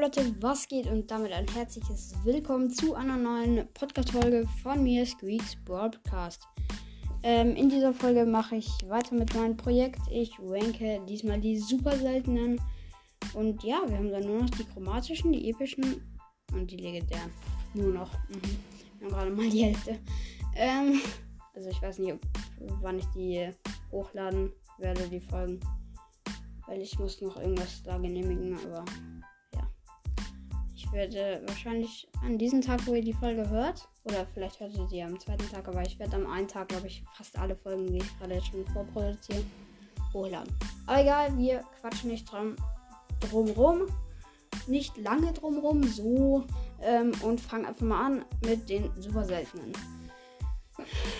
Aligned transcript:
Leute, 0.00 0.34
was 0.40 0.66
geht 0.66 0.86
und 0.86 1.10
damit 1.10 1.30
ein 1.30 1.46
herzliches 1.48 2.14
Willkommen 2.24 2.70
zu 2.70 2.94
einer 2.94 3.18
neuen 3.18 3.68
Podcast-Folge 3.74 4.48
von 4.62 4.82
mir, 4.82 5.04
Squeaks 5.04 5.56
Broadcast. 5.66 6.42
Ähm, 7.22 7.54
in 7.54 7.68
dieser 7.68 7.92
Folge 7.92 8.24
mache 8.24 8.56
ich 8.56 8.66
weiter 8.88 9.14
mit 9.14 9.34
meinem 9.34 9.58
Projekt. 9.58 10.00
Ich 10.10 10.32
ranke 10.40 11.02
diesmal 11.06 11.38
die 11.38 11.58
super 11.58 11.94
seltenen. 11.98 12.58
Und 13.34 13.62
ja, 13.62 13.82
wir 13.86 13.98
haben 13.98 14.10
dann 14.10 14.24
nur 14.24 14.40
noch 14.40 14.48
die 14.48 14.64
chromatischen, 14.64 15.32
die 15.32 15.50
epischen 15.50 16.18
und 16.54 16.70
die 16.70 16.78
legendären. 16.78 17.30
Nur 17.74 17.92
noch. 17.92 18.10
Mhm. 18.30 18.40
Wir 19.00 19.06
haben 19.06 19.14
gerade 19.14 19.30
mal 19.32 19.50
die 19.50 19.64
Hälfte. 19.64 19.98
Ähm, 20.56 20.98
also 21.54 21.68
ich 21.68 21.82
weiß 21.82 21.98
nicht, 21.98 22.14
ob, 22.14 22.20
wann 22.80 22.98
ich 22.98 23.06
die 23.14 23.50
hochladen 23.92 24.50
werde, 24.78 25.06
die 25.10 25.20
Folgen. 25.20 25.60
Weil 26.66 26.80
ich 26.80 26.98
muss 26.98 27.20
noch 27.20 27.36
irgendwas 27.36 27.82
da 27.82 27.98
genehmigen, 27.98 28.56
aber 28.64 28.82
ich 30.90 30.96
werde 30.96 31.40
wahrscheinlich 31.46 32.08
an 32.24 32.36
diesem 32.36 32.60
Tag, 32.60 32.84
wo 32.84 32.94
ihr 32.94 33.04
die 33.04 33.12
Folge 33.12 33.48
hört, 33.48 33.88
oder 34.02 34.26
vielleicht 34.34 34.58
hört 34.58 34.76
ihr 34.76 34.88
sie 34.88 35.02
am 35.02 35.20
zweiten 35.20 35.48
Tag, 35.48 35.68
aber 35.68 35.82
ich 35.82 35.96
werde 36.00 36.16
am 36.16 36.26
einen 36.26 36.48
Tag, 36.48 36.68
glaube 36.68 36.88
ich, 36.88 37.04
fast 37.16 37.38
alle 37.38 37.54
Folgen, 37.54 37.86
die 37.86 37.98
ich 37.98 38.18
gerade 38.18 38.42
schon 38.42 38.66
vorproduziere, 38.66 39.44
hochladen. 40.12 40.52
Aber 40.86 41.00
egal, 41.00 41.38
wir 41.38 41.62
quatschen 41.80 42.10
nicht 42.10 42.30
drum, 42.30 42.56
drumrum. 43.20 43.86
Nicht 44.66 44.96
lange 44.98 45.32
drumrum, 45.32 45.84
so. 45.84 46.44
Ähm, 46.82 47.12
und 47.22 47.40
fangen 47.40 47.66
einfach 47.66 47.86
mal 47.86 48.06
an 48.06 48.24
mit 48.44 48.68
den 48.68 48.90
super 49.00 49.24
seltenen. 49.24 49.72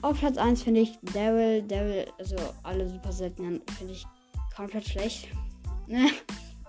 Auf 0.00 0.18
Platz 0.18 0.38
1 0.38 0.64
finde 0.64 0.80
ich 0.80 0.98
Daryl. 1.14 1.62
Daryl, 1.62 2.06
also 2.18 2.36
alle 2.64 2.88
super 2.88 3.12
seltenen, 3.12 3.62
finde 3.78 3.92
ich 3.92 4.06
komplett 4.56 4.88
schlecht. 4.88 5.28
Ne? 5.86 6.08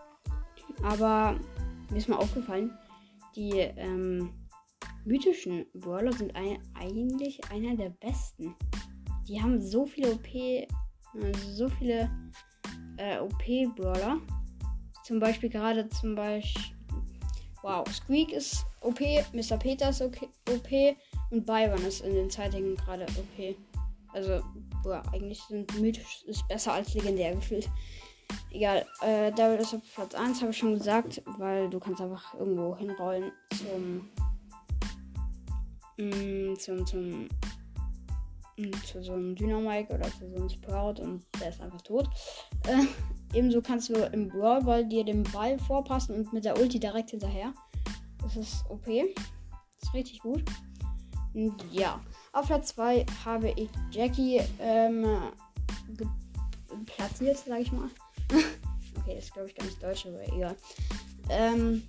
Aber 0.84 1.40
mir 1.90 1.98
ist 1.98 2.10
mal 2.10 2.18
aufgefallen, 2.18 2.72
die 3.36 3.52
ähm, 3.60 4.32
mythischen 5.06 5.66
Brawler 5.74 6.14
sind 6.14 6.36
ein, 6.36 6.60
eigentlich 6.76 7.40
einer 7.52 7.76
der 7.76 7.90
besten. 7.90 8.56
Die 9.28 9.42
haben 9.42 9.62
so 9.62 9.86
viele 9.86 10.14
OP, 10.14 10.34
äh, 10.34 10.68
so 11.54 11.70
viele 11.70 12.10
äh, 12.98 13.20
OP-Brawler. 13.20 14.20
Zum 15.04 15.20
Beispiel 15.20 15.50
gerade 15.50 15.88
zum 15.90 16.16
Beispiel. 16.16 16.76
Wow, 17.62 17.88
Squeak 17.90 18.34
ist 18.34 18.66
OP, 18.82 19.00
Mr. 19.32 19.58
Peter 19.58 19.90
ist 19.90 20.02
OP 20.02 20.18
und 21.32 21.46
Byron 21.46 21.82
ist 21.86 22.02
in 22.02 22.14
den 22.14 22.30
Zeitungen 22.30 22.76
gerade 22.76 23.06
OP. 23.06 23.56
Also, 24.14 24.42
boah, 24.84 25.02
eigentlich 25.14 25.42
sind 25.44 25.80
mythisch 25.80 26.24
ist 26.28 26.48
besser 26.48 26.74
als 26.74 26.94
legendär 26.94 27.36
gefühlt. 27.36 27.70
Egal, 28.52 28.86
äh, 29.02 29.32
Daryl 29.32 29.60
ist 29.60 29.74
auf 29.74 29.82
Platz 29.96 30.14
1, 30.14 30.42
habe 30.42 30.52
ich 30.52 30.58
schon 30.58 30.76
gesagt, 30.76 31.24
weil 31.40 31.70
du 31.70 31.80
kannst 31.80 32.02
einfach 32.02 32.34
irgendwo 32.36 32.78
hinrollen 32.78 33.32
zum. 33.58 34.10
Mh, 35.98 36.16
mm, 36.16 36.60
zum, 36.60 36.86
zum. 36.86 37.28
Mh, 38.58 38.68
mm, 38.68 38.74
zu 38.86 39.04
so 39.04 39.14
einem 39.14 39.36
Dynamike 39.36 39.94
oder 39.94 40.04
zu 40.12 40.30
so 40.30 40.36
einem 40.36 40.50
Sprout 40.50 41.02
und 41.02 41.24
der 41.42 41.50
ist 41.50 41.62
einfach 41.62 41.82
tot. 41.82 42.08
Äh, 42.68 42.86
ebenso 43.36 43.62
kannst 43.62 43.90
du 43.90 43.96
im 43.96 44.30
Brawl 44.30 44.62
Ball 44.62 44.86
dir 44.86 45.04
den 45.04 45.24
Ball 45.24 45.58
vorpassen 45.58 46.16
und 46.16 46.32
mit 46.34 46.46
der 46.46 46.60
Ulti 46.60 46.80
direkt 46.80 47.10
hinterher. 47.10 47.54
Das 48.22 48.38
ist 48.38 48.64
OP. 48.70 48.86
Das 48.86 49.90
ist 49.90 49.94
richtig 49.94 50.20
gut. 50.20 50.44
Und 51.34 51.56
ja, 51.72 52.00
auf 52.32 52.46
Platz 52.46 52.68
2 52.76 53.06
habe 53.26 53.50
ich 53.50 53.70
Jackie 53.92 54.42
ähm, 54.60 55.06
platziert, 56.86 57.38
sag 57.38 57.60
ich 57.60 57.72
mal. 57.72 57.90
Okay, 59.04 59.16
das 59.16 59.26
ist 59.26 59.34
glaube 59.34 59.50
ich 59.50 59.56
gar 59.56 59.66
nicht 59.66 59.82
deutsch, 59.84 60.06
aber 60.06 60.22
egal. 60.28 60.56
Ähm, 61.30 61.88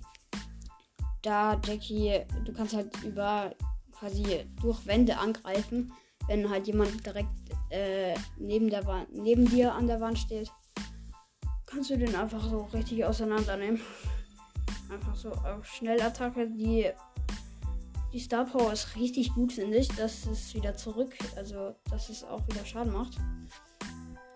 da 1.21 1.59
Jackie, 1.65 2.21
du 2.45 2.53
kannst 2.53 2.75
halt 2.75 2.91
über 3.03 3.55
quasi 3.91 4.45
durch 4.61 4.85
Wände 4.85 5.17
angreifen, 5.17 5.91
wenn 6.27 6.49
halt 6.49 6.67
jemand 6.67 7.05
direkt 7.05 7.29
äh, 7.69 8.15
neben 8.37 8.69
der 8.69 8.85
Wand, 8.85 9.13
neben 9.13 9.45
dir 9.45 9.73
an 9.73 9.87
der 9.87 10.01
Wand 10.01 10.19
steht, 10.19 10.51
kannst 11.65 11.89
du 11.89 11.97
den 11.97 12.15
einfach 12.15 12.43
so 12.49 12.63
richtig 12.73 13.03
auseinandernehmen. 13.05 13.81
Einfach 14.91 15.15
so 15.15 15.31
auf 15.31 15.65
Schnellattacke, 15.65 16.47
die 16.47 16.91
die 18.13 18.19
Star 18.19 18.45
Power 18.45 18.71
ist 18.71 18.95
richtig 18.95 19.33
gut, 19.33 19.51
finde 19.51 19.75
ich, 19.75 19.89
dass 19.89 20.25
es 20.25 20.53
wieder 20.53 20.73
zurück, 20.77 21.11
also 21.35 21.75
dass 21.89 22.07
es 22.07 22.23
auch 22.23 22.47
wieder 22.47 22.63
Schaden 22.63 22.93
macht. 22.93 23.17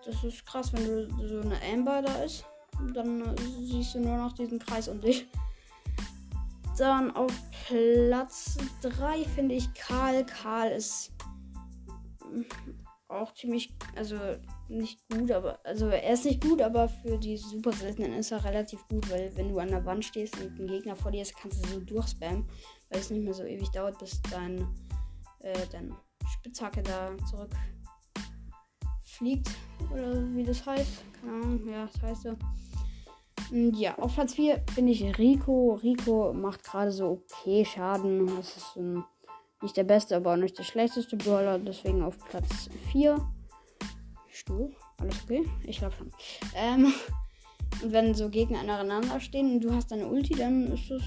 Das 0.04 0.22
ist 0.22 0.44
krass, 0.44 0.72
wenn 0.74 0.84
du 0.84 1.28
so 1.28 1.40
eine 1.40 1.56
Amber 1.62 2.02
da 2.02 2.14
ist. 2.22 2.44
Dann 2.94 3.36
siehst 3.60 3.94
du 3.94 4.00
nur 4.00 4.16
noch 4.16 4.32
diesen 4.32 4.58
Kreis 4.58 4.88
um 4.88 5.00
dich. 5.00 5.26
Dann 6.78 7.14
auf 7.14 7.32
Platz 7.66 8.56
3 8.82 9.24
finde 9.24 9.54
ich 9.54 9.72
Karl. 9.74 10.24
Karl 10.24 10.70
ist 10.70 11.12
mm, 12.24 12.42
auch 13.08 13.34
ziemlich, 13.34 13.74
also 13.96 14.16
nicht 14.68 15.00
gut, 15.10 15.30
aber 15.30 15.58
also 15.64 15.88
er 15.88 16.12
ist 16.12 16.24
nicht 16.24 16.42
gut, 16.42 16.62
aber 16.62 16.88
für 16.88 17.18
die 17.18 17.36
super 17.36 17.72
seltenen 17.72 18.14
ist 18.14 18.30
er 18.30 18.44
relativ 18.44 18.86
gut, 18.88 19.10
weil 19.10 19.36
wenn 19.36 19.48
du 19.48 19.58
an 19.58 19.68
der 19.68 19.84
Wand 19.84 20.04
stehst 20.04 20.40
und 20.40 20.58
ein 20.58 20.66
Gegner 20.66 20.96
vor 20.96 21.10
dir 21.10 21.22
ist, 21.22 21.36
kannst 21.36 21.64
du 21.64 21.68
so 21.68 21.80
durchspammen, 21.80 22.48
weil 22.88 23.00
es 23.00 23.10
nicht 23.10 23.24
mehr 23.24 23.34
so 23.34 23.44
ewig 23.44 23.68
dauert, 23.70 23.98
bis 23.98 24.22
dein, 24.30 24.66
äh, 25.40 25.66
dein 25.70 25.94
Spitzhacke 26.26 26.82
da 26.82 27.10
zurück 27.28 27.50
fliegt. 29.20 29.50
Oder 29.92 30.34
wie 30.34 30.44
das 30.44 30.64
heißt. 30.64 31.04
Keine 31.20 31.32
Ahnung. 31.32 31.68
Ja, 31.68 31.86
das 31.86 32.02
heißt 32.02 32.22
so. 32.22 32.36
Und 33.50 33.76
ja, 33.76 33.98
auf 33.98 34.14
Platz 34.14 34.34
4 34.34 34.62
finde 34.74 34.92
ich 34.92 35.18
Rico. 35.18 35.80
Rico 35.82 36.32
macht 36.32 36.62
gerade 36.64 36.92
so 36.92 37.22
okay 37.22 37.64
Schaden. 37.64 38.26
Das 38.36 38.56
ist 38.56 38.76
um, 38.76 39.04
nicht 39.62 39.76
der 39.76 39.84
beste, 39.84 40.16
aber 40.16 40.32
auch 40.32 40.36
nicht 40.36 40.58
der 40.58 40.64
schlechteste 40.64 41.16
Brawler. 41.16 41.58
Deswegen 41.58 42.02
auf 42.02 42.16
Platz 42.28 42.70
4. 42.92 43.16
Stuhl. 44.28 44.74
Alles 44.98 45.22
okay? 45.24 45.44
Ich 45.64 45.78
glaube 45.78 45.94
schon. 45.96 46.10
Ähm, 46.54 46.92
und 47.82 47.92
wenn 47.92 48.14
so 48.14 48.28
Gegner 48.28 48.60
aneinander 48.60 49.18
stehen 49.20 49.54
und 49.54 49.60
du 49.64 49.74
hast 49.74 49.90
deine 49.90 50.06
Ulti, 50.06 50.34
dann 50.34 50.72
ist 50.72 50.90
das 50.90 51.02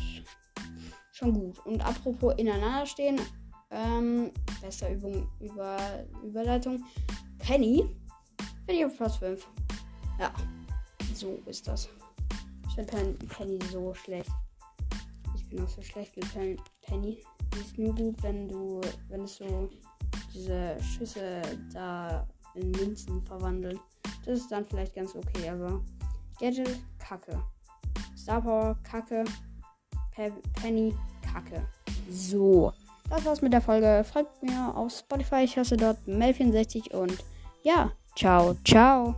schon 1.11 1.33
gut. 1.33 1.65
Und 1.65 1.85
apropos 1.85 2.33
ineinander 2.37 2.85
stehen, 2.85 3.19
ähm, 3.71 4.31
beste 4.61 4.91
Übung 4.91 5.27
über 5.39 5.77
Überleitung. 6.23 6.83
Penny 7.39 7.85
bin 8.65 8.75
ich 8.75 8.85
auf 8.85 8.97
Platz 8.97 9.17
5. 9.17 9.47
Ja, 10.19 10.31
so 11.13 11.39
ist 11.45 11.67
das. 11.67 11.89
Ich 12.75 12.87
finde 12.87 13.13
Penny 13.27 13.59
so 13.71 13.93
schlecht. 13.93 14.31
Ich 15.35 15.47
bin 15.47 15.63
auch 15.63 15.69
so 15.69 15.81
schlecht 15.83 16.15
mit 16.17 16.25
Penny. 16.81 17.23
Die 17.53 17.59
ist 17.59 17.77
nur 17.77 17.93
gut, 17.93 18.15
wenn 18.23 18.47
du, 18.47 18.81
wenn 19.09 19.21
es 19.21 19.35
so 19.35 19.69
diese 20.33 20.75
Schüsse 20.81 21.41
da 21.71 22.27
in 22.55 22.71
Münzen 22.71 23.21
verwandeln. 23.21 23.79
Das 24.25 24.39
ist 24.39 24.51
dann 24.51 24.65
vielleicht 24.65 24.95
ganz 24.95 25.15
okay, 25.15 25.49
aber 25.49 25.83
Gadget, 26.39 26.79
Kacke. 26.97 27.39
Star 28.17 28.41
Power, 28.41 28.75
Kacke. 28.83 29.23
Pe 30.15 30.31
Penny, 30.53 30.95
Kacke. 31.31 31.63
So. 32.09 32.73
Das 33.09 33.23
war's 33.23 33.41
mit 33.43 33.53
der 33.53 33.61
Folge. 33.61 34.03
Folgt 34.11 34.41
mir 34.41 34.75
auf 34.75 34.91
Spotify. 34.91 35.43
Ich 35.43 35.57
hasse 35.57 35.77
dort 35.77 35.99
Mel64 36.07 36.91
und 36.91 37.23
ja. 37.61 37.91
Ciao, 38.15 38.55
ciao. 38.65 39.15